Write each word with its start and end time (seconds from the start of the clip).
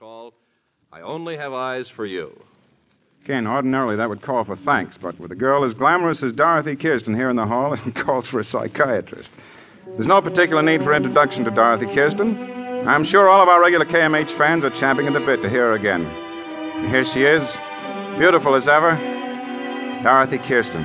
hall. 0.00 0.34
I 0.92 1.00
only 1.00 1.36
have 1.36 1.52
eyes 1.52 1.88
for 1.88 2.06
you. 2.06 2.38
Ken, 3.26 3.46
ordinarily 3.46 3.96
that 3.96 4.08
would 4.08 4.22
call 4.22 4.44
for 4.44 4.56
thanks, 4.56 4.98
but 4.98 5.18
with 5.18 5.32
a 5.32 5.34
girl 5.34 5.64
as 5.64 5.72
glamorous 5.72 6.22
as 6.22 6.32
Dorothy 6.32 6.76
Kirsten 6.76 7.14
here 7.14 7.30
in 7.30 7.36
the 7.36 7.46
hall, 7.46 7.72
it 7.86 7.94
calls 7.94 8.28
for 8.28 8.40
a 8.40 8.44
psychiatrist. 8.44 9.32
There's 9.86 10.06
no 10.06 10.20
particular 10.20 10.62
need 10.62 10.82
for 10.82 10.92
introduction 10.92 11.44
to 11.44 11.50
Dorothy 11.50 11.86
Kirsten. 11.86 12.36
I'm 12.86 13.04
sure 13.04 13.28
all 13.28 13.42
of 13.42 13.48
our 13.48 13.60
regular 13.60 13.86
KMH 13.86 14.30
fans 14.36 14.64
are 14.64 14.70
champing 14.70 15.06
at 15.06 15.14
the 15.14 15.20
bit 15.20 15.42
to 15.42 15.48
hear 15.48 15.68
her 15.68 15.72
again. 15.72 16.04
And 16.04 16.88
here 16.88 17.04
she 17.04 17.24
is, 17.24 17.48
beautiful 18.18 18.54
as 18.54 18.68
ever, 18.68 18.92
Dorothy 20.02 20.38
Kirsten. 20.38 20.84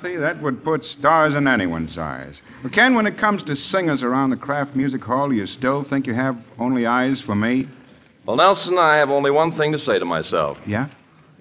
Dorothy, 0.00 0.18
that 0.18 0.40
would 0.42 0.64
put 0.64 0.82
stars 0.84 1.34
in 1.34 1.46
anyone's 1.46 1.98
eyes. 1.98 2.40
Well, 2.62 2.72
Ken, 2.72 2.94
when 2.94 3.06
it 3.06 3.18
comes 3.18 3.42
to 3.44 3.56
singers 3.56 4.02
around 4.02 4.30
the 4.30 4.36
Kraft 4.36 4.74
Music 4.74 5.02
Hall, 5.04 5.28
do 5.28 5.34
you 5.34 5.46
still 5.46 5.82
think 5.84 6.06
you 6.06 6.14
have 6.14 6.36
only 6.58 6.86
eyes 6.86 7.20
for 7.20 7.34
me? 7.34 7.68
Well, 8.24 8.36
Nelson, 8.36 8.78
I 8.78 8.96
have 8.96 9.10
only 9.10 9.30
one 9.30 9.52
thing 9.52 9.72
to 9.72 9.78
say 9.78 9.98
to 9.98 10.04
myself. 10.06 10.58
Yeah? 10.66 10.88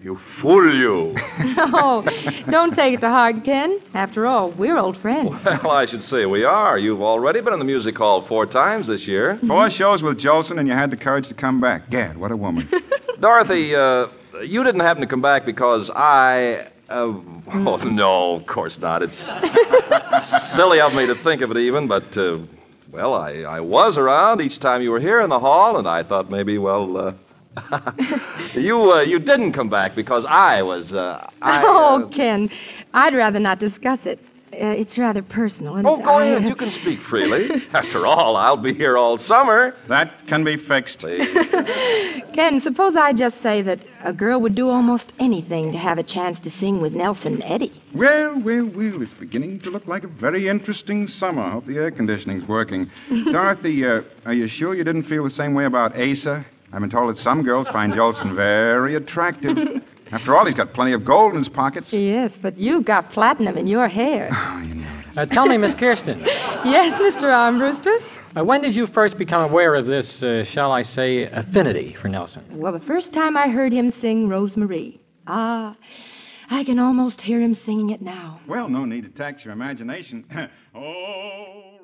You 0.03 0.17
fool 0.41 0.73
you. 0.75 1.15
Oh, 1.71 2.03
don't 2.49 2.73
take 2.75 2.95
it 2.95 3.01
to 3.01 3.09
heart, 3.09 3.43
Ken. 3.45 3.79
After 3.93 4.25
all, 4.25 4.51
we're 4.51 4.77
old 4.77 4.97
friends. 4.97 5.31
well, 5.45 5.71
I 5.71 5.85
should 5.85 6.03
say 6.03 6.25
we 6.25 6.43
are. 6.43 6.77
You've 6.77 7.01
already 7.01 7.41
been 7.41 7.53
in 7.53 7.59
the 7.59 7.65
music 7.65 7.97
hall 7.97 8.21
four 8.25 8.45
times 8.45 8.87
this 8.87 9.07
year. 9.07 9.37
Four 9.47 9.69
shows 9.69 10.01
with 10.03 10.17
Jolson, 10.19 10.57
and 10.59 10.67
you 10.67 10.73
had 10.73 10.89
the 10.91 10.97
courage 10.97 11.27
to 11.29 11.33
come 11.33 11.59
back. 11.61 11.89
Gad, 11.89 12.17
what 12.17 12.31
a 12.31 12.35
woman. 12.37 12.69
Dorothy, 13.19 13.75
uh, 13.75 14.07
you 14.41 14.63
didn't 14.63 14.81
happen 14.81 15.01
to 15.01 15.07
come 15.07 15.21
back 15.21 15.45
because 15.45 15.89
I. 15.93 16.67
Uh, 16.89 17.13
oh, 17.53 17.77
no, 17.77 18.35
of 18.35 18.47
course 18.47 18.79
not. 18.79 19.03
It's 19.03 19.31
silly 20.55 20.81
of 20.81 20.93
me 20.93 21.05
to 21.05 21.15
think 21.15 21.41
of 21.41 21.51
it 21.51 21.57
even, 21.57 21.87
but, 21.87 22.17
uh, 22.17 22.39
well, 22.91 23.13
I, 23.13 23.41
I 23.41 23.59
was 23.59 23.97
around 23.97 24.41
each 24.41 24.59
time 24.59 24.81
you 24.81 24.91
were 24.91 24.99
here 24.99 25.21
in 25.21 25.29
the 25.29 25.39
hall, 25.39 25.77
and 25.77 25.87
I 25.87 26.01
thought 26.03 26.31
maybe, 26.31 26.57
well, 26.57 26.97
uh, 26.97 27.13
you 28.55 28.91
uh, 28.93 29.01
you 29.01 29.19
didn't 29.19 29.53
come 29.53 29.69
back 29.69 29.95
because 29.95 30.25
I 30.25 30.61
was. 30.61 30.93
Uh, 30.93 31.29
I, 31.41 31.61
oh, 31.65 32.03
uh, 32.03 32.09
Ken, 32.09 32.49
I'd 32.93 33.13
rather 33.15 33.39
not 33.39 33.59
discuss 33.59 34.05
it. 34.05 34.19
Uh, 34.59 34.65
it's 34.67 34.97
rather 34.97 35.21
personal. 35.21 35.75
And 35.77 35.87
Oh, 35.87 35.97
go 35.97 36.15
I, 36.15 36.25
ahead. 36.25 36.49
You 36.49 36.55
can 36.55 36.69
speak 36.71 37.01
freely. 37.01 37.49
After 37.73 38.05
all, 38.05 38.35
I'll 38.35 38.57
be 38.57 38.73
here 38.73 38.97
all 38.97 39.17
summer. 39.17 39.73
That 39.87 40.27
can 40.27 40.43
be 40.43 40.57
fixed. 40.57 40.99
Ken, 42.33 42.59
suppose 42.59 42.95
I 42.95 43.13
just 43.13 43.41
say 43.41 43.61
that 43.61 43.85
a 44.03 44.13
girl 44.13 44.41
would 44.41 44.55
do 44.55 44.69
almost 44.69 45.13
anything 45.19 45.71
to 45.71 45.77
have 45.77 45.97
a 45.97 46.03
chance 46.03 46.39
to 46.41 46.49
sing 46.49 46.81
with 46.81 46.93
Nelson 46.93 47.35
and 47.35 47.43
Eddy. 47.43 47.81
Well, 47.93 48.39
well, 48.39 48.65
well, 48.65 49.01
it's 49.01 49.13
beginning 49.13 49.59
to 49.61 49.69
look 49.71 49.87
like 49.87 50.03
a 50.03 50.07
very 50.07 50.47
interesting 50.47 51.07
summer. 51.07 51.41
I 51.41 51.51
hope 51.51 51.65
the 51.65 51.77
air 51.77 51.91
conditioning's 51.91 52.47
working. 52.47 52.89
Dorothy, 53.31 53.85
uh, 53.85 54.01
are 54.25 54.33
you 54.33 54.47
sure 54.47 54.75
you 54.75 54.83
didn't 54.83 55.03
feel 55.03 55.23
the 55.23 55.29
same 55.29 55.53
way 55.53 55.65
about 55.65 55.99
Asa? 55.99 56.45
I've 56.71 56.81
been 56.81 56.89
told 56.89 57.09
that 57.09 57.17
some 57.17 57.43
girls 57.43 57.67
find 57.69 57.93
Jolson 57.93 58.35
very 58.35 58.95
attractive. 58.95 59.57
After 60.11 60.35
all, 60.35 60.45
he's 60.45 60.55
got 60.55 60.73
plenty 60.73 60.93
of 60.93 61.05
gold 61.05 61.33
in 61.33 61.37
his 61.39 61.49
pockets. 61.49 61.93
Yes, 61.93 62.33
but 62.41 62.57
you've 62.57 62.85
got 62.85 63.11
platinum 63.11 63.57
in 63.57 63.67
your 63.67 63.87
hair. 63.87 64.29
Oh, 64.51 64.61
you 64.61 64.75
know. 64.75 65.01
Uh, 65.17 65.25
tell 65.25 65.47
me, 65.47 65.57
Miss 65.57 65.73
Kirsten, 65.73 66.19
yes, 66.65 66.93
Mr. 67.01 67.23
Armbruster? 67.23 67.95
uh, 68.37 68.43
when 68.43 68.61
did 68.61 68.75
you 68.75 68.85
first 68.87 69.17
become 69.17 69.41
aware 69.49 69.73
of 69.75 69.85
this, 69.85 70.21
uh, 70.23 70.43
shall 70.43 70.71
I 70.71 70.83
say, 70.83 71.23
affinity 71.23 71.93
for 71.93 72.07
Nelson? 72.07 72.43
Well, 72.51 72.71
the 72.71 72.79
first 72.79 73.11
time 73.11 73.35
I 73.35 73.47
heard 73.49 73.71
him 73.73 73.89
sing 73.91 74.27
Rosemarie. 74.29 74.99
Ah, 75.27 75.75
I 76.49 76.63
can 76.63 76.79
almost 76.79 77.21
hear 77.21 77.41
him 77.41 77.53
singing 77.55 77.89
it 77.89 78.01
now. 78.01 78.39
Well, 78.47 78.69
no 78.69 78.85
need 78.85 79.03
to 79.03 79.09
tax 79.09 79.43
your 79.43 79.53
imagination. 79.53 80.25
oh, 80.75 81.78